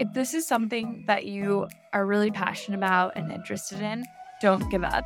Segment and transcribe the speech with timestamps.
[0.00, 4.04] If this is something that you are really passionate about and interested in,
[4.40, 5.04] don't give up.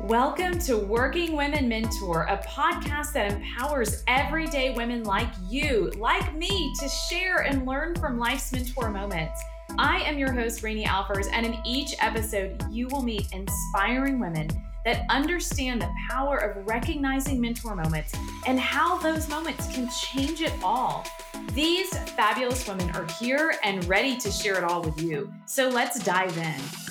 [0.00, 6.74] Welcome to Working Women Mentor, a podcast that empowers everyday women like you, like me,
[6.80, 9.40] to share and learn from life's mentor moments.
[9.78, 14.48] I am your host, Rani Alfers, and in each episode, you will meet inspiring women
[14.84, 18.14] that understand the power of recognizing mentor moments
[18.46, 21.06] and how those moments can change it all.
[21.52, 25.32] These fabulous women are here and ready to share it all with you.
[25.46, 26.83] So let's dive in.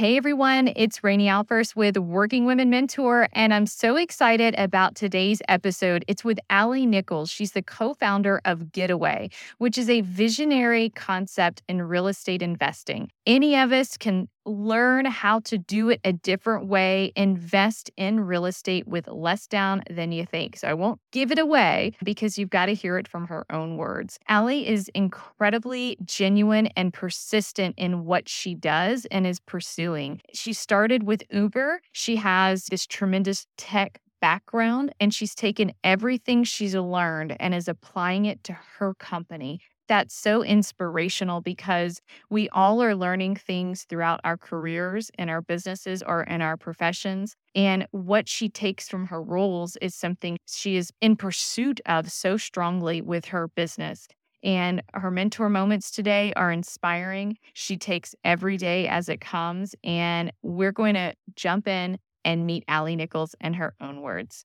[0.00, 5.42] Hey everyone, it's Rani Alfers with Working Women Mentor, and I'm so excited about today's
[5.46, 6.06] episode.
[6.08, 7.30] It's with Ali Nichols.
[7.30, 9.28] She's the co founder of Getaway,
[9.58, 13.10] which is a visionary concept in real estate investing.
[13.26, 18.46] Any of us can learn how to do it a different way, invest in real
[18.46, 20.56] estate with less down than you think.
[20.56, 23.76] So I won't give it away because you've got to hear it from her own
[23.76, 24.18] words.
[24.28, 30.20] Ali is incredibly genuine and persistent in what she does and is pursuing.
[30.32, 31.80] She started with Uber.
[31.92, 38.26] She has this tremendous tech background and she's taken everything she's learned and is applying
[38.26, 44.36] it to her company that's so inspirational because we all are learning things throughout our
[44.36, 47.34] careers in our businesses or in our professions.
[47.56, 52.36] And what she takes from her roles is something she is in pursuit of so
[52.36, 54.06] strongly with her business.
[54.44, 57.36] And her mentor moments today are inspiring.
[57.54, 59.74] She takes every day as it comes.
[59.82, 64.44] And we're going to jump in and meet Ali Nichols in her own words.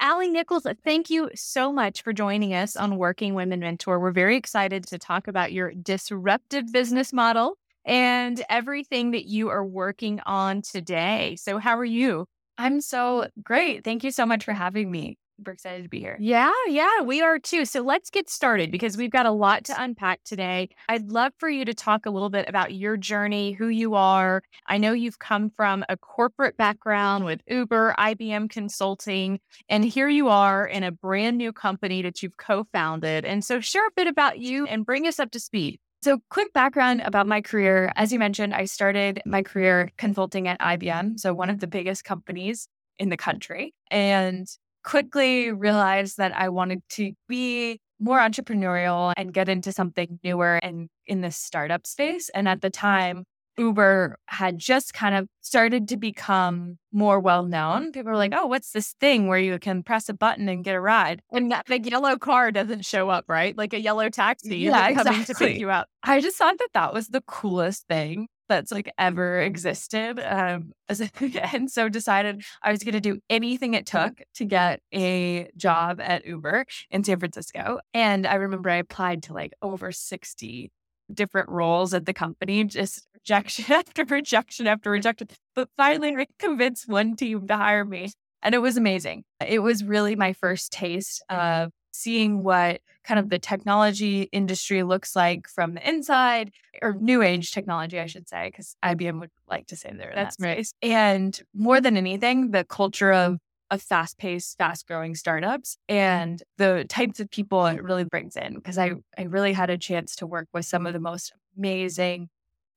[0.00, 3.98] Ali Nichols, uh, thank you so much for joining us on Working Women Mentor.
[3.98, 9.64] We're very excited to talk about your disruptive business model and everything that you are
[9.64, 11.36] working on today.
[11.40, 12.26] So, how are you?
[12.58, 13.84] I'm so great.
[13.84, 16.16] Thank you so much for having me super excited to be here.
[16.18, 17.64] Yeah, yeah, we are too.
[17.64, 20.68] So let's get started because we've got a lot to unpack today.
[20.88, 24.42] I'd love for you to talk a little bit about your journey, who you are.
[24.66, 29.38] I know you've come from a corporate background with Uber, IBM Consulting,
[29.68, 33.24] and here you are in a brand new company that you've co founded.
[33.24, 35.78] And so share a bit about you and bring us up to speed.
[36.00, 37.90] So, quick background about my career.
[37.96, 42.04] As you mentioned, I started my career consulting at IBM, so one of the biggest
[42.04, 42.68] companies
[43.00, 43.74] in the country.
[43.90, 44.46] And
[44.84, 50.88] quickly realized that I wanted to be more entrepreneurial and get into something newer and
[51.06, 52.28] in the startup space.
[52.30, 53.24] And at the time,
[53.58, 57.90] Uber had just kind of started to become more well known.
[57.90, 60.76] People were like, oh, what's this thing where you can press a button and get
[60.76, 61.20] a ride?
[61.32, 63.56] And that big yellow car doesn't show up, right?
[63.58, 65.12] Like a yellow taxi yeah, exactly.
[65.12, 65.88] coming to pick you up.
[66.04, 70.18] I just thought that that was the coolest thing that's like ever existed.
[70.20, 70.72] Um,
[71.52, 76.00] and so decided I was going to do anything it took to get a job
[76.00, 77.80] at Uber in San Francisco.
[77.94, 80.70] And I remember I applied to like over 60
[81.12, 85.28] different roles at the company, just rejection after rejection after rejection.
[85.54, 88.10] But finally, I convinced one team to hire me.
[88.42, 89.24] And it was amazing.
[89.44, 95.16] It was really my first taste of seeing what kind of the technology industry looks
[95.16, 99.66] like from the inside or new age technology, I should say, because IBM would like
[99.68, 100.66] to say they're That's that right.
[100.82, 103.38] And more than anything, the culture of
[103.70, 108.54] of fast paced, fast growing startups and the types of people it really brings in.
[108.54, 112.28] Because I, I really had a chance to work with some of the most amazing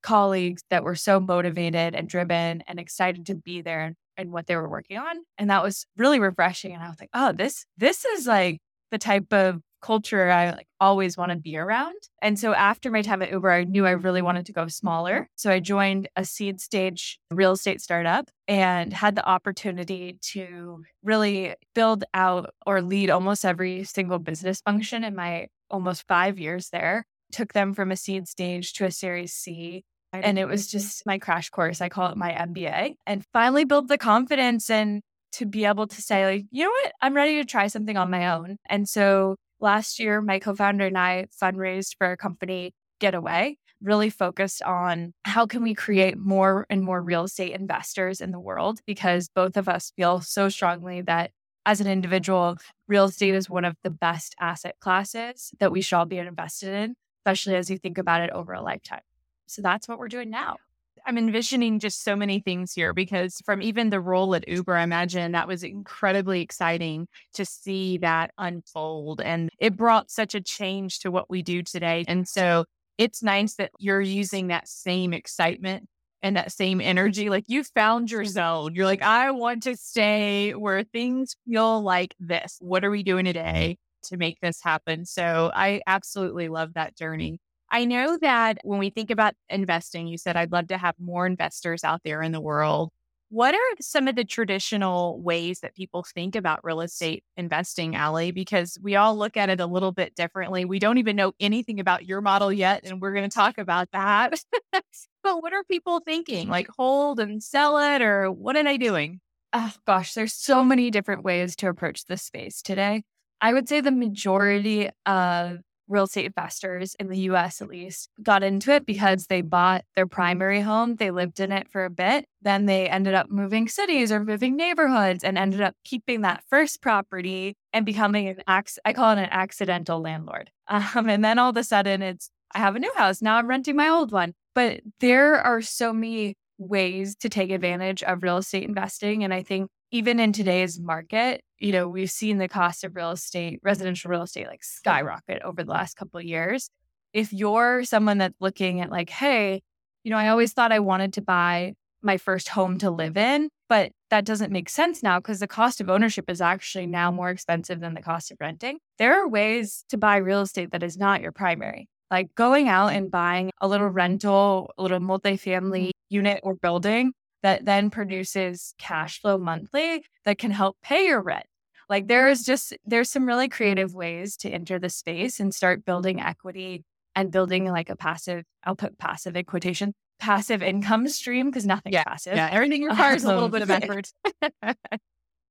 [0.01, 4.47] colleagues that were so motivated and driven and excited to be there and, and what
[4.47, 5.17] they were working on.
[5.37, 6.73] And that was really refreshing.
[6.73, 8.59] And I was like, oh, this this is like
[8.91, 11.95] the type of culture I like always want to be around.
[12.21, 15.27] And so after my time at Uber, I knew I really wanted to go smaller.
[15.35, 21.55] So I joined a seed stage real estate startup and had the opportunity to really
[21.73, 27.05] build out or lead almost every single business function in my almost 5 years there.
[27.31, 31.17] Took them from a seed stage to a series C and it was just my
[31.17, 31.79] crash course.
[31.79, 35.01] I call it my MBA and finally built the confidence and
[35.33, 38.09] to be able to say, like, you know what, I'm ready to try something on
[38.09, 38.57] my own.
[38.67, 44.09] And so last year, my co founder and I fundraised for a company, Getaway, really
[44.09, 48.79] focused on how can we create more and more real estate investors in the world
[48.85, 51.31] because both of us feel so strongly that
[51.65, 52.57] as an individual,
[52.87, 56.69] real estate is one of the best asset classes that we should all be invested
[56.69, 59.01] in, especially as you think about it over a lifetime.
[59.47, 60.57] So that's what we're doing now.
[61.05, 64.83] I'm envisioning just so many things here because from even the role at Uber, I
[64.83, 69.21] imagine that was incredibly exciting to see that unfold.
[69.21, 72.05] And it brought such a change to what we do today.
[72.07, 72.65] And so
[72.97, 75.87] it's nice that you're using that same excitement
[76.21, 77.29] and that same energy.
[77.29, 78.75] Like you found your zone.
[78.75, 82.57] You're like, I want to stay where things feel like this.
[82.59, 85.05] What are we doing today to make this happen?
[85.05, 87.39] So I absolutely love that journey.
[87.71, 91.25] I know that when we think about investing, you said I'd love to have more
[91.25, 92.89] investors out there in the world.
[93.29, 98.31] What are some of the traditional ways that people think about real estate investing, Ali?
[98.31, 100.65] Because we all look at it a little bit differently.
[100.65, 103.87] We don't even know anything about your model yet, and we're going to talk about
[103.93, 104.43] that.
[104.73, 106.49] but what are people thinking?
[106.49, 109.21] Like hold and sell it, or what am I doing?
[109.53, 113.03] Oh, gosh, there's so many different ways to approach this space today.
[113.39, 118.43] I would say the majority of real estate investors in the US at least got
[118.43, 122.25] into it because they bought their primary home, they lived in it for a bit,
[122.41, 126.81] then they ended up moving cities or moving neighborhoods and ended up keeping that first
[126.81, 130.49] property and becoming an ac- I call it an accidental landlord.
[130.71, 133.47] Um, and then all of a sudden it's I have a new house, now I'm
[133.47, 134.33] renting my old one.
[134.55, 139.43] But there are so many ways to take advantage of real estate investing and I
[139.43, 144.09] think even in today's market, you know, we've seen the cost of real estate, residential
[144.09, 146.69] real estate, like skyrocket over the last couple of years.
[147.13, 149.61] If you're someone that's looking at like, hey,
[150.03, 153.49] you know, I always thought I wanted to buy my first home to live in,
[153.69, 157.29] but that doesn't make sense now because the cost of ownership is actually now more
[157.29, 158.79] expensive than the cost of renting.
[158.97, 161.87] There are ways to buy real estate that is not your primary.
[162.09, 165.89] Like going out and buying a little rental, a little multifamily mm-hmm.
[166.09, 171.45] unit or building that then produces cash flow monthly that can help pay your rent.
[171.89, 175.83] Like there is just there's some really creative ways to enter the space and start
[175.83, 176.85] building equity
[177.15, 181.93] and building like a passive, I'll put passive in quotation, passive income stream because nothing's
[181.93, 182.35] yeah, passive.
[182.35, 184.09] Yeah, everything requires um, a little bit of effort.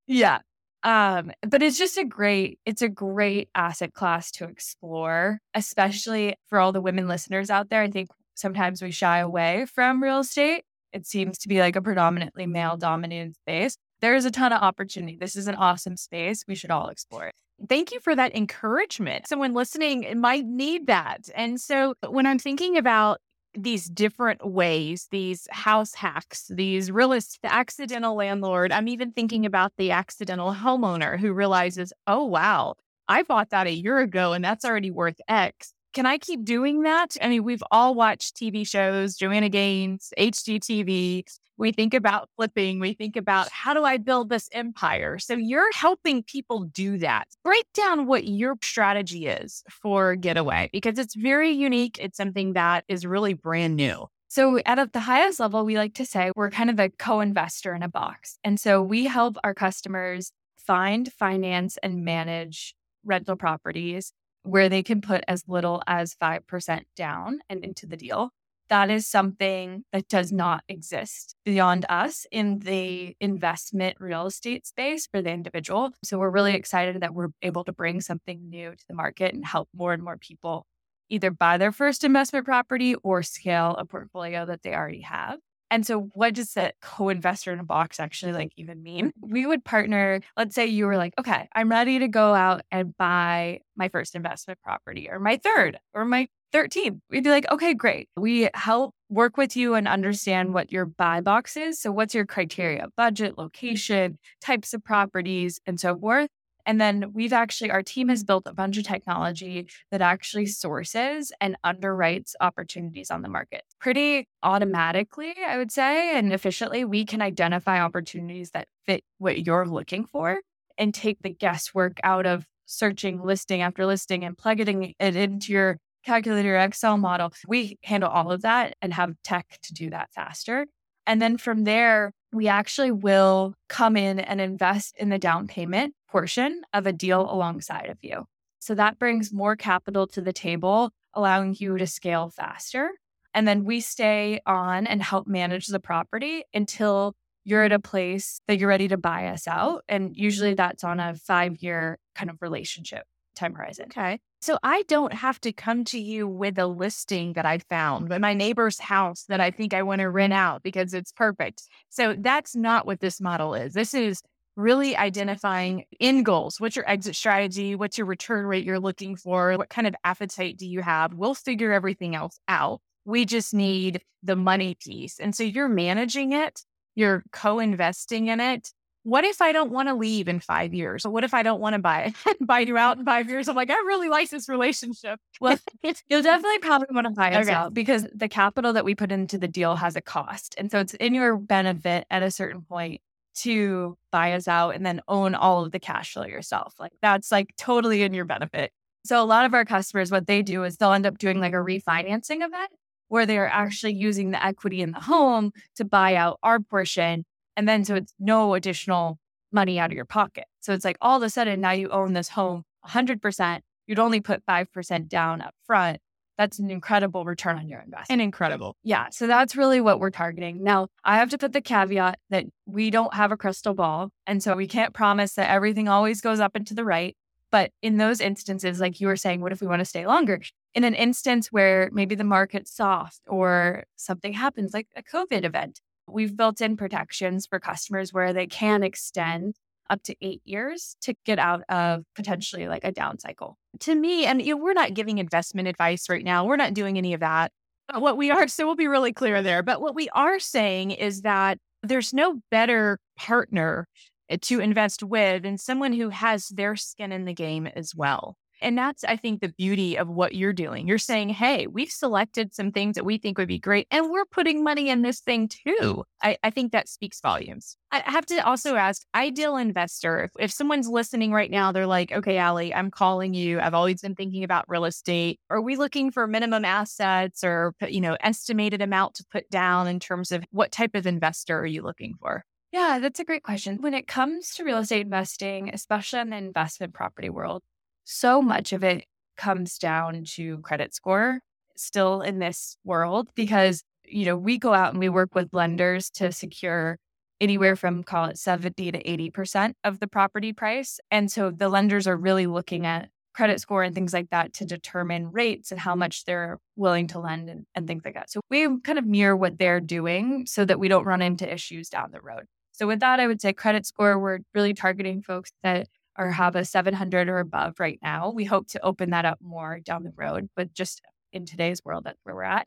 [0.06, 0.38] yeah.
[0.82, 6.58] Um, but it's just a great, it's a great asset class to explore, especially for
[6.58, 7.82] all the women listeners out there.
[7.82, 11.82] I think sometimes we shy away from real estate it seems to be like a
[11.82, 13.76] predominantly male dominated space.
[14.00, 15.16] There is a ton of opportunity.
[15.20, 16.44] This is an awesome space.
[16.48, 17.34] We should all explore it.
[17.68, 19.28] Thank you for that encouragement.
[19.28, 21.28] Someone listening might need that.
[21.34, 23.20] And so when I'm thinking about
[23.54, 29.72] these different ways, these house hacks, these realist, the accidental landlord, I'm even thinking about
[29.76, 32.76] the accidental homeowner who realizes, oh, wow,
[33.08, 36.82] I bought that a year ago and that's already worth X can I keep doing
[36.82, 37.16] that?
[37.20, 41.24] I mean, we've all watched TV shows, Joanna Gaines, HGTV.
[41.56, 42.80] We think about flipping.
[42.80, 45.18] We think about how do I build this empire?
[45.18, 47.28] So you're helping people do that.
[47.44, 51.98] Break down what your strategy is for Getaway because it's very unique.
[52.00, 54.06] It's something that is really brand new.
[54.28, 57.74] So, at the highest level, we like to say we're kind of a co investor
[57.74, 58.38] in a box.
[58.44, 65.00] And so we help our customers find, finance, and manage rental properties where they can
[65.00, 68.30] put as little as 5% down and into the deal.
[68.68, 75.08] That is something that does not exist beyond us in the investment real estate space
[75.08, 75.90] for the individual.
[76.04, 79.44] So we're really excited that we're able to bring something new to the market and
[79.44, 80.66] help more and more people
[81.08, 85.40] either buy their first investment property or scale a portfolio that they already have.
[85.70, 89.08] And so, what does that co investor in a box actually like even mean?
[89.08, 89.32] Mm-hmm.
[89.32, 92.96] We would partner, let's say you were like, okay, I'm ready to go out and
[92.96, 97.00] buy my first investment property or my third or my 13th.
[97.10, 98.08] We'd be like, okay, great.
[98.16, 101.80] We help work with you and understand what your buy box is.
[101.80, 102.88] So, what's your criteria?
[102.96, 106.30] Budget, location, types of properties, and so forth.
[106.66, 111.32] And then we've actually, our team has built a bunch of technology that actually sources
[111.40, 116.84] and underwrites opportunities on the market pretty automatically, I would say, and efficiently.
[116.84, 120.40] We can identify opportunities that fit what you're looking for
[120.78, 125.78] and take the guesswork out of searching listing after listing and plugging it into your
[126.04, 127.32] calculator Excel model.
[127.46, 130.66] We handle all of that and have tech to do that faster.
[131.06, 135.94] And then from there, we actually will come in and invest in the down payment
[136.10, 138.24] portion of a deal alongside of you.
[138.60, 142.90] So that brings more capital to the table, allowing you to scale faster.
[143.32, 147.14] And then we stay on and help manage the property until
[147.44, 149.82] you're at a place that you're ready to buy us out.
[149.88, 153.86] And usually that's on a five year kind of relationship time horizon.
[153.86, 154.18] Okay.
[154.42, 158.20] So I don't have to come to you with a listing that I found, but
[158.20, 161.62] my neighbor's house that I think I want to rent out because it's perfect.
[161.88, 163.74] So that's not what this model is.
[163.74, 164.22] This is
[164.60, 166.60] really identifying end goals.
[166.60, 167.74] What's your exit strategy?
[167.74, 169.56] What's your return rate you're looking for?
[169.56, 171.14] What kind of appetite do you have?
[171.14, 172.80] We'll figure everything else out.
[173.04, 175.18] We just need the money piece.
[175.18, 176.60] And so you're managing it,
[176.94, 178.68] you're co investing in it,
[179.02, 181.06] what if I don't want to leave in five years?
[181.06, 183.48] Or what if I don't want to buy buy you out in five years?
[183.48, 185.18] I'm like, I really like this relationship.
[185.40, 185.58] Well,
[186.08, 187.54] you'll definitely probably want to buy us okay.
[187.54, 190.54] out because the capital that we put into the deal has a cost.
[190.58, 193.00] And so it's in your benefit at a certain point
[193.42, 196.74] to buy us out and then own all of the cash flow yourself.
[196.78, 198.72] Like that's like totally in your benefit.
[199.04, 201.52] So a lot of our customers, what they do is they'll end up doing like
[201.52, 202.70] a refinancing event
[203.08, 207.24] where they're actually using the equity in the home to buy out our portion.
[207.56, 209.18] And then so it's no additional
[209.52, 210.44] money out of your pocket.
[210.60, 213.60] So it's like all of a sudden now you own this home 100%.
[213.86, 215.98] You'd only put 5% down up front.
[216.40, 218.06] That's an incredible return on your investment.
[218.08, 218.74] And incredible.
[218.82, 219.08] Yeah.
[219.10, 220.64] So that's really what we're targeting.
[220.64, 224.08] Now, I have to put the caveat that we don't have a crystal ball.
[224.26, 227.14] And so we can't promise that everything always goes up and to the right.
[227.50, 230.40] But in those instances, like you were saying, what if we want to stay longer?
[230.72, 235.82] In an instance where maybe the market's soft or something happens, like a COVID event,
[236.08, 239.56] we've built in protections for customers where they can extend
[239.90, 243.58] up to eight years to get out of potentially like a down cycle.
[243.80, 246.96] To me, and you know, we're not giving investment advice right now, we're not doing
[246.96, 247.52] any of that.
[247.88, 249.62] But What we are, so we'll be really clear there.
[249.62, 253.86] But what we are saying is that there's no better partner
[254.30, 258.36] uh, to invest with than someone who has their skin in the game as well.
[258.60, 260.86] And that's, I think, the beauty of what you're doing.
[260.86, 264.24] You're saying, hey, we've selected some things that we think would be great, and we're
[264.24, 266.04] putting money in this thing too.
[266.22, 267.76] I, I think that speaks volumes.
[267.90, 272.12] I have to also ask ideal investor, if, if someone's listening right now, they're like,
[272.12, 273.60] okay, Ali, I'm calling you.
[273.60, 275.40] I've always been thinking about real estate.
[275.50, 279.98] Are we looking for minimum assets or, you know, estimated amount to put down in
[279.98, 282.44] terms of what type of investor are you looking for?
[282.72, 283.78] Yeah, that's a great question.
[283.80, 287.62] When it comes to real estate investing, especially in the investment property world,
[288.04, 289.04] so much of it
[289.36, 291.40] comes down to credit score
[291.76, 296.10] still in this world because, you know, we go out and we work with lenders
[296.10, 296.98] to secure
[297.40, 301.00] anywhere from call it 70 to 80% of the property price.
[301.10, 304.64] And so the lenders are really looking at credit score and things like that to
[304.64, 308.30] determine rates and how much they're willing to lend and, and things like that.
[308.30, 311.88] So we kind of mirror what they're doing so that we don't run into issues
[311.88, 312.44] down the road.
[312.72, 315.86] So with that, I would say credit score, we're really targeting folks that
[316.16, 318.30] are have a 700 or above right now.
[318.30, 321.00] We hope to open that up more down the road, but just
[321.32, 322.66] in today's world, that's where we're at.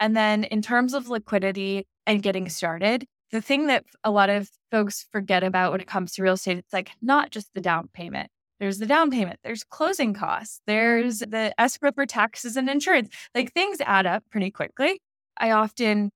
[0.00, 4.48] And then in terms of liquidity and getting started, the thing that a lot of
[4.70, 7.88] folks forget about when it comes to real estate, it's like not just the down
[7.92, 8.30] payment.
[8.60, 13.08] There's the down payment, there's closing costs, there's the escrow for taxes and insurance.
[13.34, 15.00] Like things add up pretty quickly.
[15.36, 16.10] I often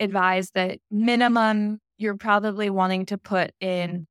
[0.00, 4.06] advise that minimum you're probably wanting to put in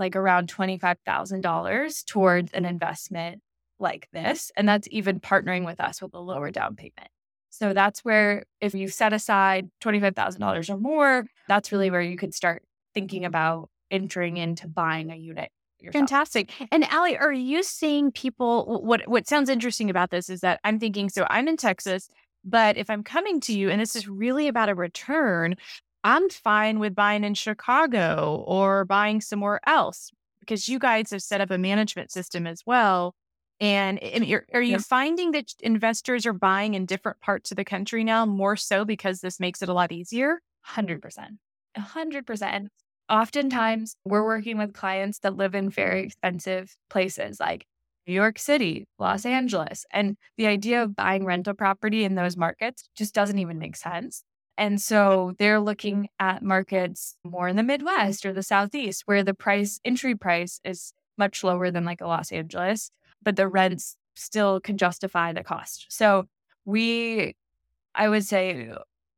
[0.00, 3.40] like around $25,000 towards an investment
[3.78, 4.50] like this.
[4.56, 7.08] And that's even partnering with us with a lower down payment.
[7.50, 12.34] So that's where, if you set aside $25,000 or more, that's really where you could
[12.34, 12.62] start
[12.94, 15.50] thinking about entering into buying a unit.
[15.80, 16.00] Yourself.
[16.00, 16.52] Fantastic.
[16.70, 18.82] And Ali, are you seeing people?
[18.82, 21.08] What What sounds interesting about this is that I'm thinking.
[21.08, 22.08] So I'm in Texas,
[22.44, 25.56] but if I'm coming to you, and this is really about a return,
[26.02, 31.40] I'm fine with buying in Chicago or buying somewhere else because you guys have set
[31.40, 33.14] up a management system as well.
[33.60, 34.78] And are you yeah.
[34.78, 39.20] finding that investors are buying in different parts of the country now more so because
[39.20, 40.40] this makes it a lot easier?
[40.66, 41.00] 100%.
[41.76, 42.66] 100%.
[43.10, 47.66] Oftentimes, we're working with clients that live in very expensive places like
[48.06, 49.84] New York City, Los Angeles.
[49.92, 54.24] And the idea of buying rental property in those markets just doesn't even make sense.
[54.60, 59.32] And so they're looking at markets more in the Midwest or the Southeast where the
[59.32, 62.90] price entry price is much lower than like a Los Angeles,
[63.22, 65.86] but the rents still can justify the cost.
[65.88, 66.26] So
[66.66, 67.36] we,
[67.94, 68.70] I would say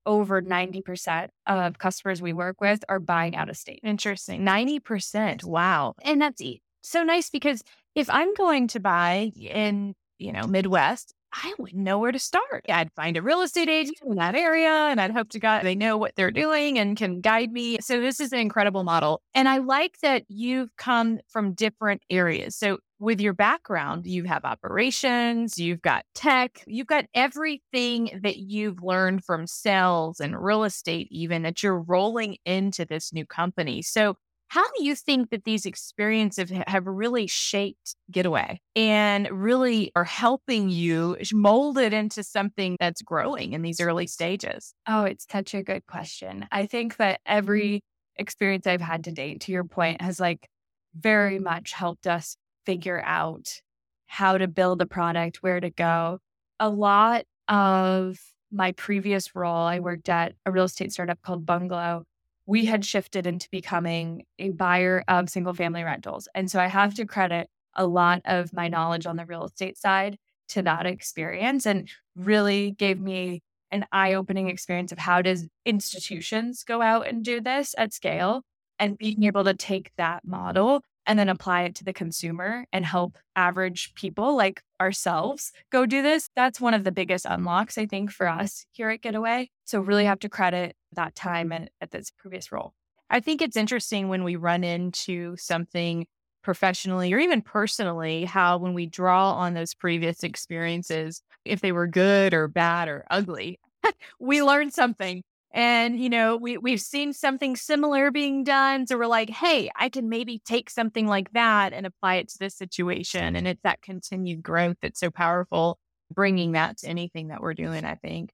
[0.06, 3.80] over 90% of customers we work with are buying out of state.
[3.82, 4.42] Interesting.
[4.42, 5.42] 90%.
[5.42, 5.94] Wow.
[6.02, 6.40] And that's
[6.82, 7.64] so nice because
[7.96, 12.64] if I'm going to buy in, you know, Midwest, I wouldn't know where to start.
[12.68, 15.74] I'd find a real estate agent in that area and I'd hope to God they
[15.74, 17.78] know what they're doing and can guide me.
[17.80, 19.22] So this is an incredible model.
[19.34, 22.54] And I like that you've come from different areas.
[22.56, 28.80] So with your background, you have operations, you've got tech, you've got everything that you've
[28.80, 33.82] learned from sales and real estate, even that you're rolling into this new company.
[33.82, 34.16] So
[34.52, 40.68] how do you think that these experiences have really shaped Getaway and really are helping
[40.68, 44.75] you mold it into something that's growing in these early stages?
[44.87, 46.47] Oh, it's such a good question.
[46.52, 47.38] I think that mm-hmm.
[47.38, 47.80] every
[48.16, 50.47] experience I've had to date, to your point, has like
[50.94, 53.62] very much helped us figure out
[54.04, 56.18] how to build a product, where to go.
[56.61, 58.18] A lot of
[58.50, 62.04] my previous role, I worked at a real estate startup called Bungalow
[62.46, 66.28] we had shifted into becoming a buyer of single family rentals.
[66.34, 69.78] And so I have to credit a lot of my knowledge on the real estate
[69.78, 70.18] side
[70.49, 76.82] to that experience and really gave me an eye-opening experience of how does institutions go
[76.82, 78.42] out and do this at scale
[78.78, 82.85] and being able to take that model and then apply it to the consumer and
[82.85, 86.28] help average people like ourselves go do this.
[86.37, 89.50] That's one of the biggest unlocks, I think, for us here at Getaway.
[89.64, 92.75] So, really have to credit that time at, at this previous role.
[93.11, 96.06] I think it's interesting when we run into something
[96.42, 101.87] professionally or even personally, how when we draw on those previous experiences, if they were
[101.87, 103.61] good or bad or ugly,
[104.21, 109.06] we learn something and you know we we've seen something similar being done so we're
[109.06, 113.37] like hey i can maybe take something like that and apply it to this situation
[113.37, 115.78] and it's that continued growth that's so powerful
[116.12, 118.30] bringing that to anything that we're doing i think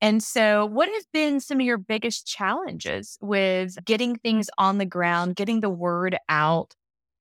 [0.00, 4.86] and so what have been some of your biggest challenges with getting things on the
[4.86, 6.74] ground getting the word out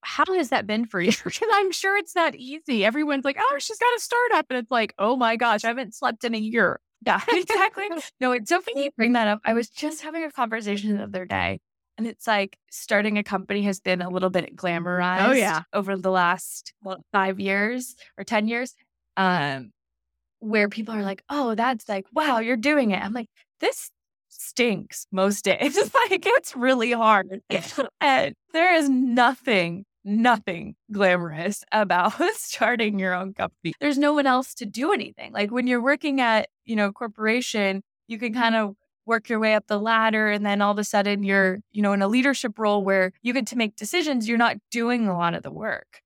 [0.05, 1.11] how has that been for you?
[1.23, 2.85] Because I'm sure it's not easy.
[2.85, 4.45] Everyone's like, oh, she's got a startup.
[4.49, 6.79] And it's like, oh my gosh, I haven't slept in a year.
[7.05, 7.87] Yeah, exactly.
[8.19, 9.39] no, it's so funny you bring that up.
[9.45, 11.59] I was just having a conversation the other day,
[11.97, 15.29] and it's like starting a company has been a little bit glamorized.
[15.29, 18.73] Oh yeah, over the last well, five years or ten years,
[19.17, 19.71] um,
[20.39, 23.91] where people are like, "Oh, that's like, wow, you're doing it." I'm like, this
[24.29, 25.77] stinks most days.
[25.77, 27.41] It's like it's really hard,
[28.01, 33.73] and there is nothing nothing glamorous about starting your own company.
[33.79, 35.33] There's no one else to do anything.
[35.33, 38.41] Like when you're working at, you know, corporation, you can mm-hmm.
[38.41, 41.59] kind of work your way up the ladder and then all of a sudden you're,
[41.71, 45.07] you know, in a leadership role where you get to make decisions, you're not doing
[45.07, 46.01] a lot of the work.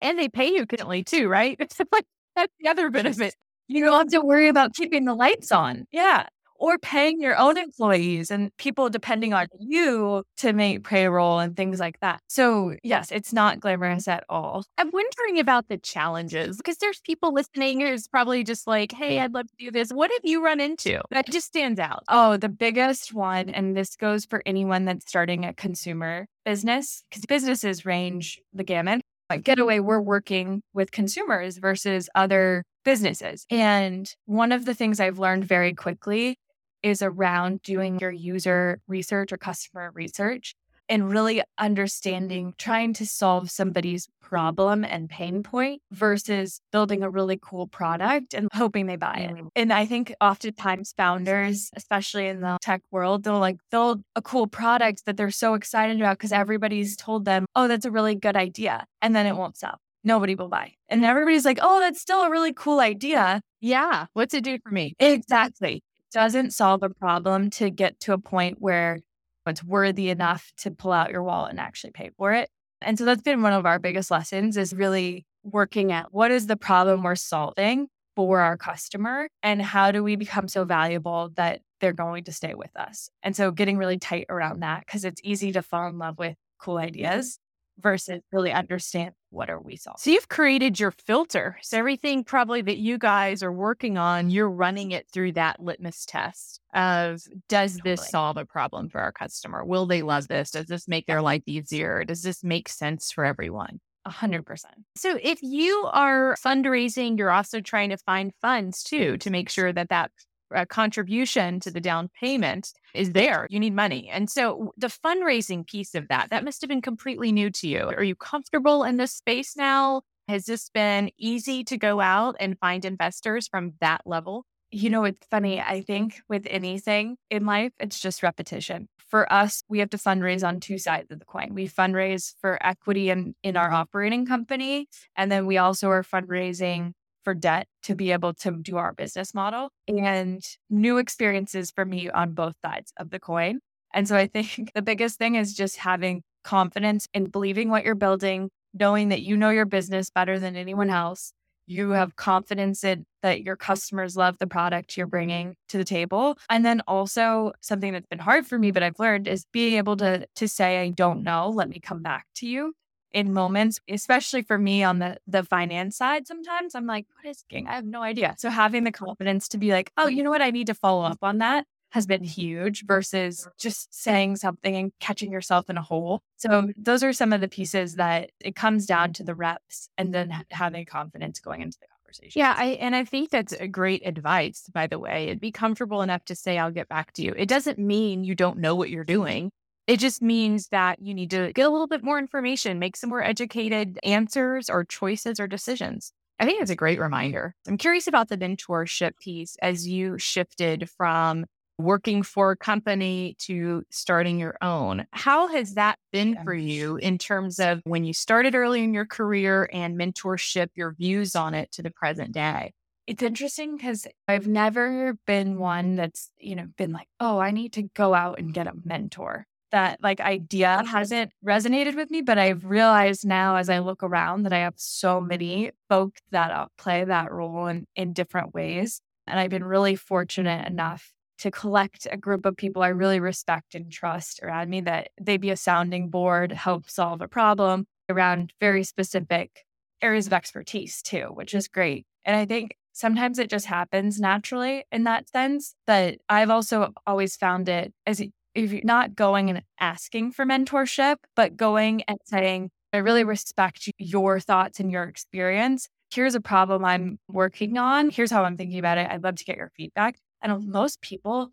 [0.00, 1.56] And they pay you currently too, right?
[1.58, 3.34] It's like that's the other benefit.
[3.68, 5.86] You don't have to worry about keeping the lights on.
[5.92, 6.26] Yeah
[6.58, 11.80] or paying your own employees and people depending on you to make payroll and things
[11.80, 12.20] like that.
[12.28, 14.64] So, yes, it's not glamorous at all.
[14.76, 19.32] I'm wondering about the challenges because there's people listening who's probably just like, hey, I'd
[19.34, 19.90] love to do this.
[19.90, 22.04] What have you run into that just stands out?
[22.08, 27.24] Oh, the biggest one, and this goes for anyone that's starting a consumer business, because
[27.26, 29.00] businesses range the gamut.
[29.30, 29.86] Like Getaway, mm-hmm.
[29.86, 33.44] we're working with consumers versus other businesses.
[33.50, 36.38] And one of the things I've learned very quickly
[36.82, 40.54] is around doing your user research or customer research
[40.88, 47.38] and really understanding, trying to solve somebody's problem and pain point versus building a really
[47.40, 49.36] cool product and hoping they buy it.
[49.36, 49.48] Mm.
[49.56, 54.46] And I think oftentimes founders, especially in the tech world, they'll like build a cool
[54.46, 58.36] product that they're so excited about because everybody's told them, oh, that's a really good
[58.36, 58.86] idea.
[59.02, 59.78] And then it won't sell.
[60.04, 60.72] Nobody will buy.
[60.88, 63.40] And everybody's like, oh, that's still a really cool idea.
[63.60, 64.06] Yeah.
[64.12, 64.94] What's it do for me?
[64.98, 69.00] Exactly doesn't solve a problem to get to a point where
[69.46, 72.50] it's worthy enough to pull out your wallet and actually pay for it.
[72.80, 76.46] And so that's been one of our biggest lessons is really working at what is
[76.46, 81.60] the problem we're solving for our customer and how do we become so valuable that
[81.80, 83.08] they're going to stay with us.
[83.22, 86.36] And so getting really tight around that because it's easy to fall in love with
[86.60, 86.86] cool mm-hmm.
[86.86, 87.38] ideas
[87.80, 89.98] versus really understand what are we solving.
[89.98, 91.58] So you've created your filter.
[91.62, 96.06] So everything probably that you guys are working on, you're running it through that litmus
[96.06, 97.94] test of does totally.
[97.94, 99.64] this solve a problem for our customer?
[99.64, 100.52] Will they love this?
[100.52, 102.04] Does this make their life easier?
[102.04, 103.80] Does this make sense for everyone?
[104.04, 104.74] A hundred percent.
[104.96, 109.70] So if you are fundraising, you're also trying to find funds too to make sure
[109.70, 110.10] that that
[110.54, 113.46] uh, contribution to the down payment is there.
[113.50, 114.08] You need money.
[114.08, 117.80] And so the fundraising piece of that, that must have been completely new to you.
[117.80, 120.02] Are you comfortable in this space now?
[120.28, 124.44] Has this been easy to go out and find investors from that level?
[124.70, 125.60] You know, it's funny.
[125.60, 128.88] I think with anything in life, it's just repetition.
[129.08, 131.54] For us, we have to fundraise on two sides of the coin.
[131.54, 134.86] We fundraise for equity in, in our operating company.
[135.16, 136.92] And then we also are fundraising
[137.28, 142.08] for debt to be able to do our business model and new experiences for me
[142.08, 143.58] on both sides of the coin.
[143.92, 147.94] And so I think the biggest thing is just having confidence in believing what you're
[147.94, 151.34] building, knowing that you know your business better than anyone else.
[151.66, 156.38] You have confidence in that your customers love the product you're bringing to the table.
[156.48, 159.98] And then also something that's been hard for me, but I've learned is being able
[159.98, 162.72] to to say, I don't know, let me come back to you
[163.12, 167.44] in moments, especially for me on the the finance side, sometimes I'm like, what is
[167.48, 167.66] king?
[167.66, 168.34] I have no idea.
[168.38, 170.42] So having the confidence to be like, oh, you know what?
[170.42, 171.12] I need to follow mm.
[171.12, 175.82] up on that has been huge versus just saying something and catching yourself in a
[175.82, 176.22] hole.
[176.36, 180.12] So those are some of the pieces that it comes down to the reps and
[180.14, 182.38] then having confidence going into the conversation.
[182.38, 185.24] Yeah, I and I think that's a great advice, by the way.
[185.24, 187.34] It'd be comfortable enough to say I'll get back to you.
[187.36, 189.50] It doesn't mean you don't know what you're doing.
[189.88, 193.08] It just means that you need to get a little bit more information, make some
[193.08, 196.12] more educated answers or choices or decisions.
[196.38, 197.54] I think it's a great reminder.
[197.66, 201.46] I'm curious about the mentorship piece as you shifted from
[201.78, 205.06] working for a company to starting your own.
[205.12, 209.06] How has that been for you in terms of when you started early in your
[209.06, 212.72] career and mentorship, your views on it to the present day?
[213.06, 217.72] It's interesting because I've never been one that's, you know, been like, oh, I need
[217.72, 222.38] to go out and get a mentor that like idea hasn't resonated with me, but
[222.38, 226.66] I've realized now as I look around that I have so many folks that uh,
[226.76, 229.00] play that role in, in different ways.
[229.26, 233.74] And I've been really fortunate enough to collect a group of people I really respect
[233.74, 238.52] and trust around me that they be a sounding board, help solve a problem around
[238.60, 239.64] very specific
[240.02, 242.06] areas of expertise too, which is great.
[242.24, 245.74] And I think sometimes it just happens naturally in that sense.
[245.86, 248.22] But I've also always found it as
[248.64, 253.88] if you're not going and asking for mentorship, but going and saying, I really respect
[253.98, 255.88] your thoughts and your experience.
[256.12, 258.10] Here's a problem I'm working on.
[258.10, 259.08] Here's how I'm thinking about it.
[259.10, 260.18] I'd love to get your feedback.
[260.40, 261.50] And most people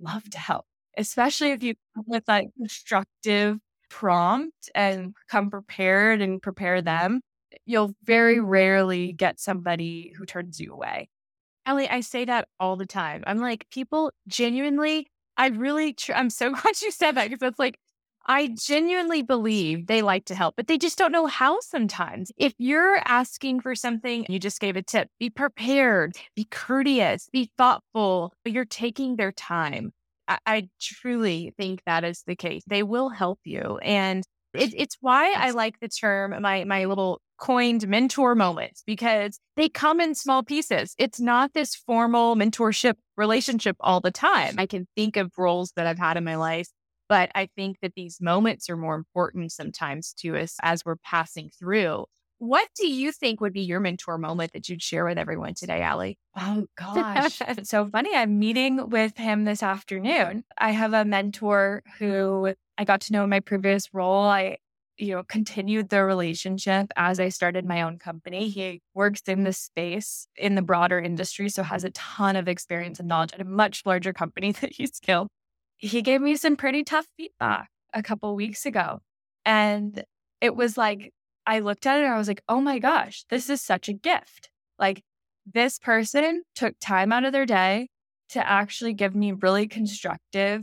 [0.00, 0.66] love to help,
[0.98, 7.20] especially if you come with like constructive prompt and come prepared and prepare them.
[7.66, 11.08] You'll very rarely get somebody who turns you away.
[11.66, 13.22] Ali, I say that all the time.
[13.26, 17.58] I'm like, people genuinely I really, tr- I'm so glad you said that because it's
[17.58, 17.78] like,
[18.26, 22.30] I genuinely believe they like to help, but they just don't know how sometimes.
[22.36, 27.50] If you're asking for something, you just gave a tip, be prepared, be courteous, be
[27.58, 29.92] thoughtful, but you're taking their time.
[30.28, 32.62] I, I truly think that is the case.
[32.66, 33.78] They will help you.
[33.82, 34.22] And
[34.54, 39.68] it, it's why I like the term, my, my little coined mentor moments because they
[39.68, 40.94] come in small pieces.
[40.96, 44.54] It's not this formal mentorship relationship all the time.
[44.58, 46.68] I can think of roles that I've had in my life,
[47.08, 51.50] but I think that these moments are more important sometimes to us as we're passing
[51.58, 52.04] through.
[52.38, 55.82] What do you think would be your mentor moment that you'd share with everyone today,
[55.82, 56.18] Ali?
[56.36, 57.40] Oh gosh.
[57.48, 58.14] it's so funny.
[58.14, 60.44] I'm meeting with him this afternoon.
[60.58, 64.24] I have a mentor who I got to know in my previous role.
[64.24, 64.58] I
[64.98, 68.48] you know, continued the relationship as I started my own company.
[68.48, 72.98] He works in the space in the broader industry, so has a ton of experience
[72.98, 75.28] and knowledge at a much larger company that he's scaled.
[75.78, 79.00] He gave me some pretty tough feedback a couple weeks ago.
[79.44, 80.04] And
[80.40, 81.12] it was like,
[81.46, 83.92] I looked at it and I was like, oh my gosh, this is such a
[83.92, 84.50] gift.
[84.78, 85.02] Like,
[85.52, 87.88] this person took time out of their day
[88.30, 90.62] to actually give me really constructive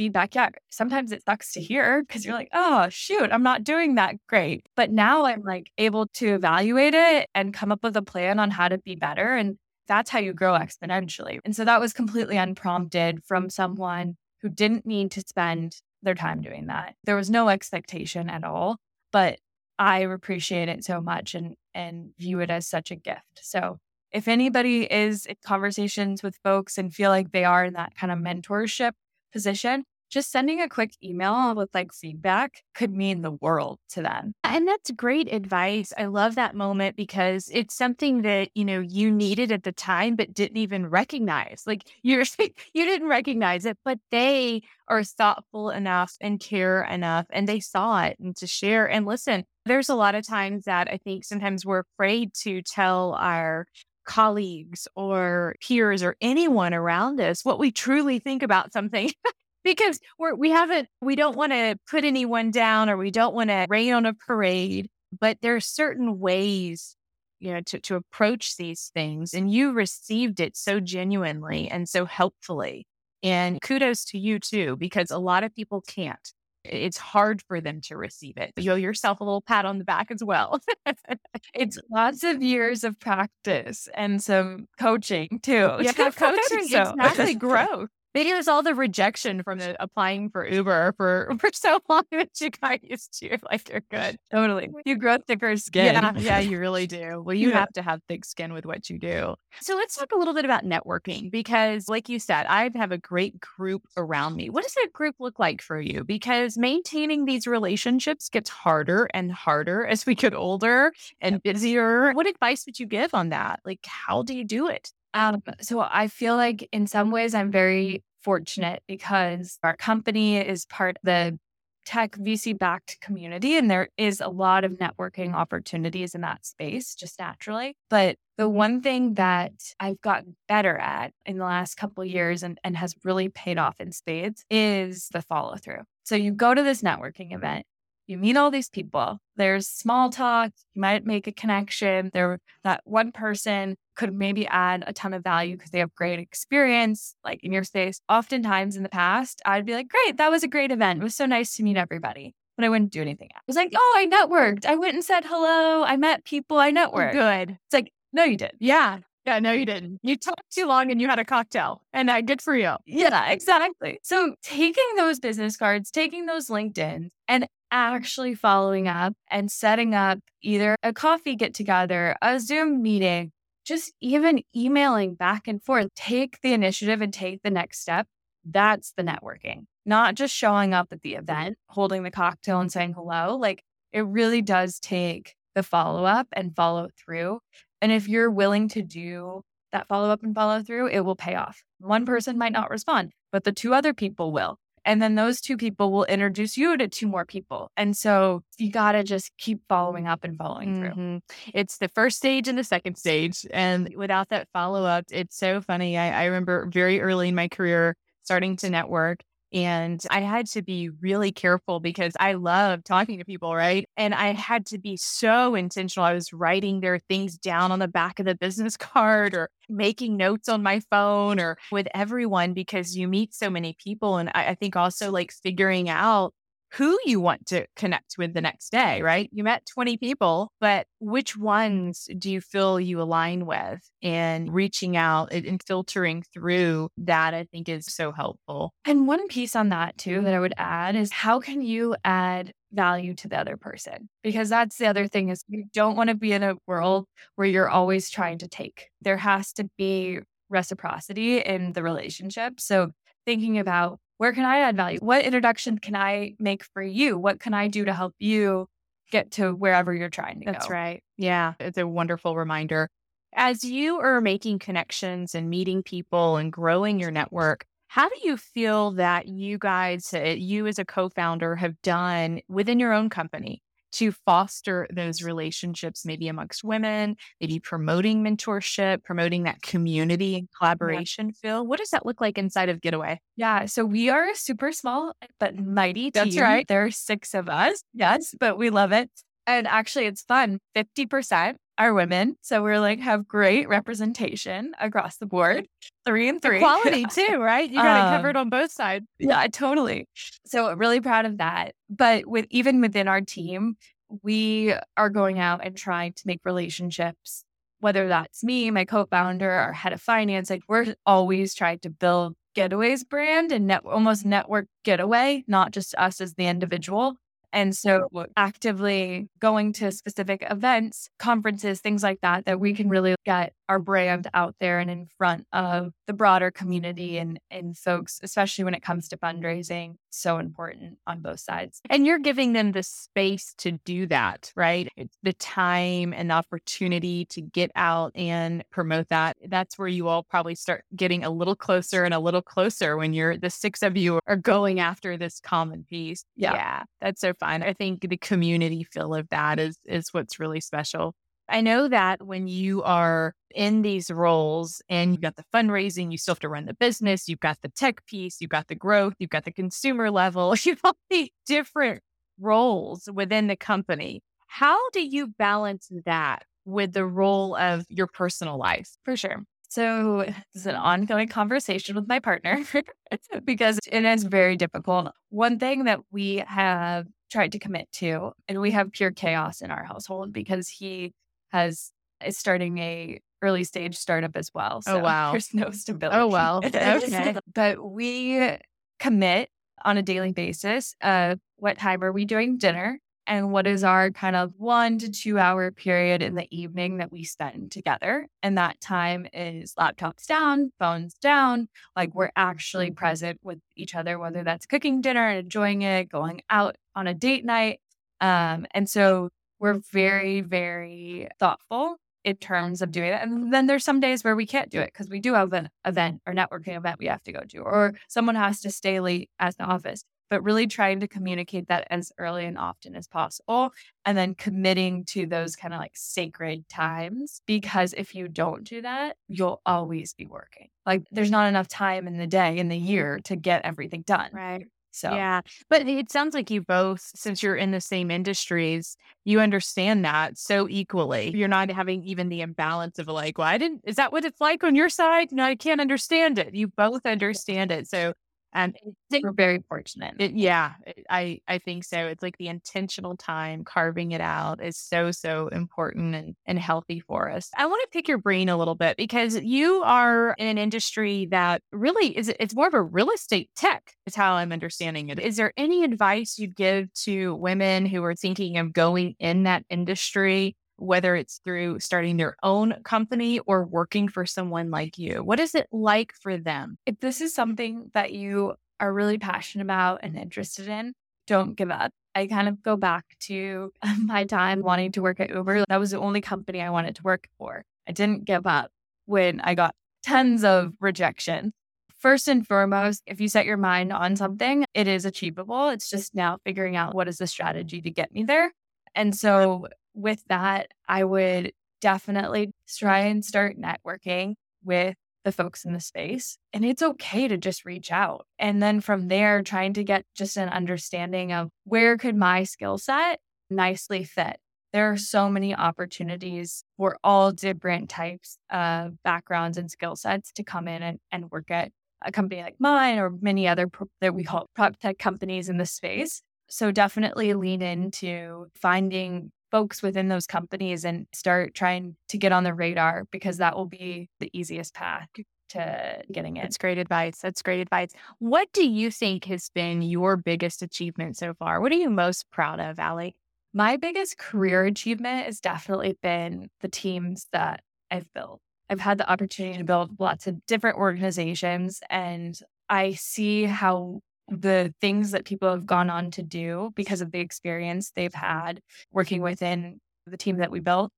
[0.00, 3.96] feedback, yeah, sometimes it sucks to hear because you're like, oh, shoot, I'm not doing
[3.96, 4.64] that great.
[4.74, 8.50] But now I'm like able to evaluate it and come up with a plan on
[8.50, 9.34] how to be better.
[9.34, 9.58] And
[9.88, 11.40] that's how you grow exponentially.
[11.44, 16.40] And so that was completely unprompted from someone who didn't need to spend their time
[16.40, 16.94] doing that.
[17.04, 18.78] There was no expectation at all,
[19.12, 19.38] but
[19.78, 23.42] I appreciate it so much and and view it as such a gift.
[23.42, 23.76] So
[24.12, 28.10] if anybody is in conversations with folks and feel like they are in that kind
[28.10, 28.92] of mentorship
[29.32, 34.34] position, just sending a quick email with like feedback could mean the world to them.
[34.44, 35.92] And that's great advice.
[35.96, 40.16] I love that moment because it's something that, you know, you needed at the time
[40.16, 41.62] but didn't even recognize.
[41.66, 47.48] Like you're you didn't recognize it, but they are thoughtful enough and care enough and
[47.48, 49.44] they saw it and to share and listen.
[49.66, 53.66] There's a lot of times that I think sometimes we're afraid to tell our
[54.04, 59.12] colleagues or peers or anyone around us what we truly think about something
[59.64, 63.50] because we're we haven't we don't want to put anyone down or we don't want
[63.50, 66.96] to rain on a parade but there are certain ways
[67.40, 72.04] you know to, to approach these things and you received it so genuinely and so
[72.04, 72.86] helpfully
[73.22, 76.32] and kudos to you too because a lot of people can't
[76.64, 78.52] it's hard for them to receive it.
[78.56, 80.60] You owe yourself a little pat on the back as well.
[81.54, 85.70] it's lots of years of practice and some coaching too.
[85.80, 86.68] Yeah, coaching.
[86.68, 86.82] So.
[86.82, 87.88] It's actually growth.
[88.14, 92.02] Maybe it was all the rejection from the applying for Uber for, for so long
[92.10, 93.38] that you got used to.
[93.50, 94.16] Like you're good.
[94.30, 94.68] Totally.
[94.84, 95.94] You grow thicker skin.
[95.94, 97.22] Yeah, yeah, you really do.
[97.24, 97.60] Well, you yeah.
[97.60, 99.34] have to have thick skin with what you do.
[99.60, 102.98] So let's talk a little bit about networking because, like you said, I have a
[102.98, 104.50] great group around me.
[104.50, 106.04] What does that group look like for you?
[106.04, 112.12] Because maintaining these relationships gets harder and harder as we get older and busier.
[112.12, 113.60] What advice would you give on that?
[113.64, 114.92] Like, how do you do it?
[115.14, 120.66] Um, so I feel like in some ways I'm very fortunate because our company is
[120.66, 121.38] part of the
[121.86, 126.94] tech VC backed community and there is a lot of networking opportunities in that space
[126.94, 127.74] just naturally.
[127.88, 132.58] But The one thing that I've gotten better at in the last couple years and,
[132.64, 135.82] and has really paid off in spades is the follow through.
[136.04, 137.66] So you go to this networking event,
[138.06, 139.18] you meet all these people.
[139.36, 140.52] There's small talk.
[140.74, 142.10] You might make a connection.
[142.12, 146.18] There, that one person could maybe add a ton of value because they have great
[146.18, 148.00] experience, like in your space.
[148.08, 151.00] Oftentimes in the past, I'd be like, "Great, that was a great event.
[151.00, 153.28] It was so nice to meet everybody." But I wouldn't do anything.
[153.34, 153.42] Else.
[153.42, 154.64] I was like, "Oh, I networked.
[154.64, 155.84] I went and said hello.
[155.84, 156.56] I met people.
[156.56, 157.50] I networked." Good.
[157.50, 158.52] It's like, no, you did.
[158.58, 159.00] Yeah.
[159.26, 159.98] Yeah, no, you didn't.
[160.02, 162.76] You talked too long and you had a cocktail, and uh, good for you.
[162.86, 164.00] Yeah, exactly.
[164.02, 170.18] So taking those business cards, taking those LinkedIn, and actually following up and setting up
[170.42, 173.30] either a coffee get together, a Zoom meeting,
[173.64, 178.06] just even emailing back and forth, take the initiative and take the next step.
[178.44, 181.22] That's the networking, not just showing up at the mm-hmm.
[181.22, 183.36] event, holding the cocktail and saying hello.
[183.36, 187.40] Like it really does take the follow up and follow through.
[187.82, 189.42] And if you're willing to do
[189.72, 191.62] that follow up and follow through, it will pay off.
[191.78, 194.58] One person might not respond, but the two other people will.
[194.84, 197.70] And then those two people will introduce you to two more people.
[197.76, 200.90] And so you got to just keep following up and following through.
[200.90, 201.16] Mm-hmm.
[201.52, 203.46] It's the first stage and the second stage.
[203.52, 205.98] And without that follow up, it's so funny.
[205.98, 210.62] I, I remember very early in my career starting to network and I had to
[210.62, 213.88] be really careful because I love talking to people, right?
[213.96, 216.06] And I had to be so intentional.
[216.06, 220.16] I was writing their things down on the back of the business card or making
[220.16, 224.18] notes on my phone or with everyone because you meet so many people.
[224.18, 226.32] And I, I think also like figuring out
[226.72, 229.28] who you want to connect with the next day, right?
[229.32, 233.80] You met 20 people, but which ones do you feel you align with?
[234.02, 238.72] And reaching out and filtering through that, I think is so helpful.
[238.84, 242.52] And one piece on that, too, that I would add is how can you add
[242.72, 244.08] value to the other person?
[244.22, 247.48] Because that's the other thing is you don't want to be in a world where
[247.48, 248.88] you're always trying to take.
[249.00, 252.60] There has to be reciprocity in the relationship.
[252.60, 252.90] So
[253.26, 254.98] thinking about where can I add value?
[255.00, 257.16] What introduction can I make for you?
[257.16, 258.66] What can I do to help you
[259.10, 260.58] get to wherever you're trying to That's go?
[260.58, 261.02] That's right.
[261.16, 262.90] Yeah, it's a wonderful reminder.
[263.34, 268.36] As you are making connections and meeting people and growing your network, how do you
[268.36, 273.08] feel that you guys, uh, you as a co founder, have done within your own
[273.08, 280.48] company to foster those relationships, maybe amongst women, maybe promoting mentorship, promoting that community and
[280.56, 281.32] collaboration yeah.
[281.50, 281.66] feel.
[281.66, 283.20] What does that look like inside of Getaway?
[283.36, 283.66] Yeah.
[283.66, 286.24] So we are a super small but mighty team.
[286.24, 286.66] That's right.
[286.66, 287.82] There are six of us.
[287.94, 289.10] Yes, but we love it.
[289.46, 290.60] And actually, it's fun.
[290.76, 292.36] 50% are women.
[292.42, 295.66] So we're like, have great representation across the board.
[296.04, 296.58] Three and three.
[296.58, 297.68] Quality too, right?
[297.68, 299.06] You got um, it covered on both sides.
[299.18, 300.06] Yeah, totally.
[300.44, 301.72] So really proud of that.
[301.88, 303.76] But with even within our team,
[304.22, 307.44] we are going out and trying to make relationships,
[307.78, 312.34] whether that's me, my co-founder, our head of finance, like we're always trying to build
[312.54, 317.14] Getaway's brand and net, almost network getaway, not just us as the individual.
[317.52, 323.14] And so actively going to specific events, conferences, things like that, that we can really
[323.24, 328.20] get our brand out there and in front of the broader community and, and folks,
[328.22, 331.80] especially when it comes to fundraising, so important on both sides.
[331.88, 334.88] And you're giving them the space to do that, right?
[334.96, 339.36] It's the time and the opportunity to get out and promote that.
[339.48, 343.12] That's where you all probably start getting a little closer and a little closer when
[343.12, 346.24] you're the six of you are going after this common piece.
[346.36, 346.54] Yeah.
[346.54, 346.82] Yeah.
[347.00, 347.62] That's so fun.
[347.62, 351.14] I think the community feel of that is is what's really special.
[351.50, 356.18] I know that when you are in these roles and you've got the fundraising, you
[356.18, 359.14] still have to run the business, you've got the tech piece, you've got the growth,
[359.18, 362.02] you've got the consumer level, you've got the different
[362.38, 364.22] roles within the company.
[364.46, 368.90] How do you balance that with the role of your personal life?
[369.04, 369.44] For sure.
[369.68, 370.20] So
[370.54, 372.64] it's an ongoing conversation with my partner
[373.44, 375.12] because it is very difficult.
[375.28, 379.70] One thing that we have tried to commit to, and we have pure chaos in
[379.70, 381.12] our household because he
[381.50, 381.92] has
[382.24, 384.82] is starting a early stage startup as well.
[384.86, 385.32] Oh, so oh wow.
[385.32, 386.18] There's no stability.
[386.18, 386.62] Oh well.
[386.64, 387.36] Okay.
[387.54, 388.56] but we
[388.98, 389.48] commit
[389.84, 390.94] on a daily basis.
[391.00, 392.98] Uh, what time are we doing dinner?
[393.26, 397.12] And what is our kind of one to two hour period in the evening that
[397.12, 398.26] we spend together?
[398.42, 401.68] And that time is laptops down, phones down.
[401.94, 406.42] Like we're actually present with each other, whether that's cooking dinner and enjoying it, going
[406.50, 407.80] out on a date night.
[408.20, 413.22] Um, and so we're very, very thoughtful in terms of doing it.
[413.22, 415.70] And then there's some days where we can't do it because we do have an
[415.86, 419.30] event or networking event we have to go to, or someone has to stay late
[419.38, 420.04] at the office.
[420.30, 423.72] but really trying to communicate that as early and often as possible.
[424.06, 427.42] And then committing to those kind of like sacred times.
[427.46, 430.68] Because if you don't do that, you'll always be working.
[430.86, 434.30] Like there's not enough time in the day, in the year to get everything done.
[434.32, 434.66] Right.
[434.92, 435.40] So, Yeah.
[435.68, 440.38] But it sounds like you both, since you're in the same industries, you understand that
[440.38, 441.30] so equally.
[441.36, 444.40] You're not having even the imbalance of like, well, I didn't, is that what it's
[444.40, 445.32] like on your side?
[445.32, 446.54] No, I can't understand it.
[446.54, 447.88] You both understand it.
[447.88, 448.14] So,
[448.52, 450.14] and I think we're very fortunate.
[450.18, 452.06] it, yeah, it- I I think so.
[452.06, 457.00] It's like the intentional time carving it out is so so important and and healthy
[457.00, 457.50] for us.
[457.56, 461.26] I want to pick your brain a little bit because you are in an industry
[461.30, 465.18] that really is it's more of a real estate tech is how I'm understanding it.
[465.18, 469.64] Is there any advice you'd give to women who are thinking of going in that
[469.70, 470.56] industry?
[470.80, 475.54] Whether it's through starting their own company or working for someone like you, what is
[475.54, 476.76] it like for them?
[476.86, 477.36] if this is mm-hmm.
[477.36, 480.94] something that you are really passionate about and interested in,
[481.26, 481.92] don't give up.
[482.14, 485.64] I kind of go back to my time wanting to work at Uber.
[485.68, 487.64] That was the only company I wanted to work for.
[487.86, 488.70] I didn't give up
[489.06, 491.52] when I got tons of rejection.
[491.98, 495.68] First and foremost, if you set your mind on something, it is achievable.
[495.68, 498.52] It's just now figuring out what is the strategy to get me there.
[498.94, 499.68] And so,
[500.00, 506.38] with that, I would definitely try and start networking with the folks in the space.
[506.52, 508.26] And it's okay to just reach out.
[508.38, 512.78] And then from there, trying to get just an understanding of where could my skill
[512.78, 514.38] set nicely fit.
[514.72, 520.44] There are so many opportunities for all different types of backgrounds and skill sets to
[520.44, 524.14] come in and, and work at a company like mine or many other pro- that
[524.14, 526.22] we call prop tech companies in the space.
[526.48, 532.44] So definitely lean into finding folks within those companies and start trying to get on
[532.44, 535.08] the radar because that will be the easiest path
[535.50, 536.42] to getting it.
[536.42, 537.18] That's great advice.
[537.18, 537.90] That's great advice.
[538.18, 541.60] What do you think has been your biggest achievement so far?
[541.60, 543.16] What are you most proud of, Ali?
[543.52, 548.40] My biggest career achievement has definitely been the teams that I've built.
[548.68, 554.72] I've had the opportunity to build lots of different organizations, and I see how the
[554.80, 558.60] things that people have gone on to do because of the experience they've had
[558.92, 560.90] working within the team that we built.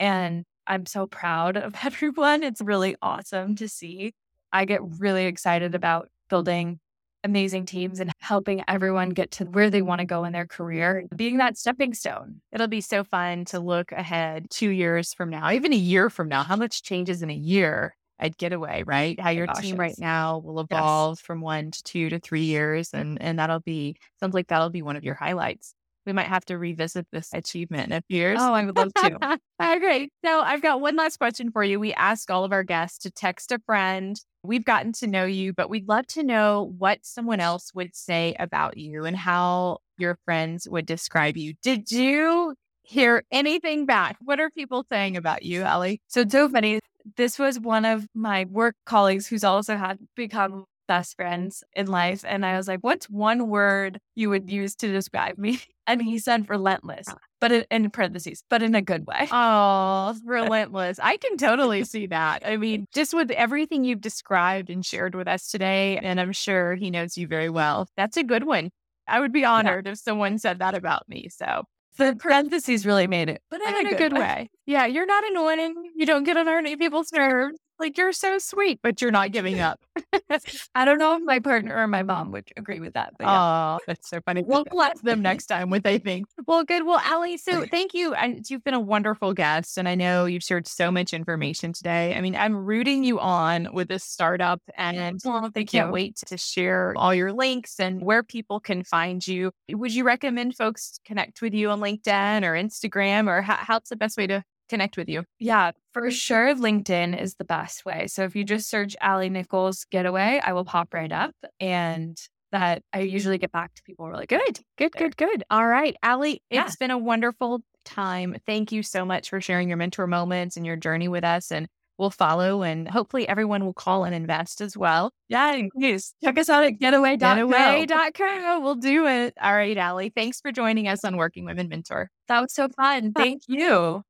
[0.00, 2.42] And I'm so proud of everyone.
[2.42, 4.12] It's really awesome to see.
[4.52, 6.78] I get really excited about building
[7.24, 11.06] amazing teams and helping everyone get to where they want to go in their career,
[11.14, 12.40] being that stepping stone.
[12.50, 16.28] It'll be so fun to look ahead two years from now, even a year from
[16.28, 16.42] now.
[16.42, 19.18] How much changes in a year at Getaway, right?
[19.20, 22.90] How your team right now will evolve from one to two to three years.
[22.94, 25.74] And and that'll be sounds like that'll be one of your highlights.
[26.06, 28.38] We might have to revisit this achievement in a few years.
[28.40, 29.18] Oh, I would love to.
[29.60, 30.10] All right.
[30.24, 31.78] So I've got one last question for you.
[31.78, 34.20] We ask all of our guests to text a friend.
[34.42, 38.34] We've gotten to know you, but we'd love to know what someone else would say
[38.40, 41.54] about you and how your friends would describe you.
[41.62, 44.16] Did you hear anything back?
[44.20, 46.00] What are people saying about you, Ellie?
[46.08, 46.80] So so funny.
[47.16, 52.24] This was one of my work colleagues who's also had become best friends in life.
[52.26, 55.60] And I was like, what's one word you would use to describe me?
[55.84, 57.16] And he said relentless, ah.
[57.40, 59.26] but in, in parentheses, but in a good way.
[59.32, 61.00] Oh, relentless.
[61.02, 62.46] I can totally see that.
[62.46, 66.76] I mean, just with everything you've described and shared with us today, and I'm sure
[66.76, 67.88] he knows you very well.
[67.96, 68.70] That's a good one.
[69.08, 71.28] I would be honored if someone said that about me.
[71.30, 71.64] So,
[71.98, 74.50] The parentheses really made it, but in a good way.
[74.64, 75.74] Yeah, you're not annoying.
[75.94, 77.58] You don't get on any people's nerves.
[77.82, 79.80] Like, you're so sweet, but you're not giving up.
[80.74, 83.14] I don't know if my partner or my mom would agree with that.
[83.18, 83.74] But yeah.
[83.76, 84.44] Oh, that's so funny.
[84.46, 86.26] We'll bless them next time what they think.
[86.46, 86.86] Well, good.
[86.86, 88.14] Well, Ali, so thank you.
[88.14, 89.78] And you've been a wonderful guest.
[89.78, 92.14] And I know you've shared so much information today.
[92.14, 95.92] I mean, I'm rooting you on with this startup and Well, I can't you.
[95.92, 99.50] wait to share all your links and where people can find you.
[99.68, 103.96] Would you recommend folks connect with you on LinkedIn or Instagram or how, how's the
[103.96, 105.24] best way to connect with you?
[105.38, 106.54] Yeah, for sure.
[106.54, 108.06] LinkedIn is the best way.
[108.06, 111.34] So if you just search Ali Nichols Getaway, I will pop right up.
[111.60, 112.18] And
[112.52, 114.60] that I usually get back to people really good.
[114.76, 115.44] Good, good, good.
[115.50, 116.64] All right, Ali, Yeah.
[116.66, 118.36] it's been a wonderful time.
[118.46, 121.50] Thank you so much for sharing your mentor moments and your journey with us.
[121.50, 121.66] And
[121.98, 125.12] we'll follow, and hopefully, everyone will call and invest as well.
[125.28, 127.16] Yeah, and please check us out at getaway.co.
[127.18, 128.60] Getaway.co.
[128.60, 129.34] We'll do it.
[129.40, 132.10] All right, Ali, thanks for joining us on Working Women Mentor.
[132.28, 133.12] That was so fun.
[133.16, 134.02] Thank you.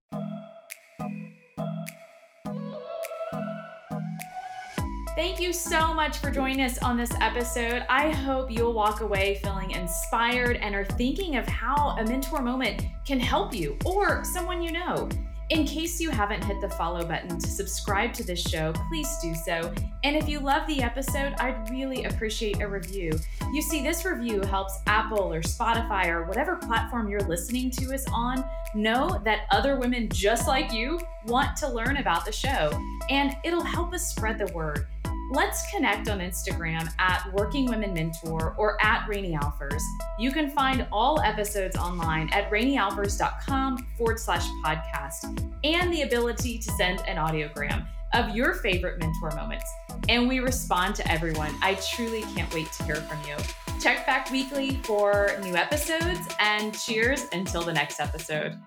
[5.15, 7.85] Thank you so much for joining us on this episode.
[7.91, 12.87] I hope you'll walk away feeling inspired and are thinking of how a mentor moment
[13.05, 15.11] can help you or someone you know.
[15.51, 19.35] In case you haven't hit the follow button to subscribe to this show, please do
[19.35, 19.71] so.
[20.03, 23.13] And if you love the episode, I'd really appreciate a review.
[23.53, 28.07] You see, this review helps Apple or Spotify or whatever platform you're listening to us
[28.15, 28.43] on
[28.75, 32.73] know that other women just like you want to learn about the show,
[33.11, 34.87] and it'll help us spread the word.
[35.35, 39.81] Let's connect on Instagram at Working Women Mentor or at Rani Alfers.
[40.19, 46.71] You can find all episodes online at ranialfers.com forward slash podcast and the ability to
[46.73, 49.65] send an audiogram of your favorite mentor moments.
[50.11, 51.55] And we respond to everyone.
[51.63, 53.37] I truly can't wait to hear from you.
[53.81, 58.61] Check back weekly for new episodes and cheers until the next episode.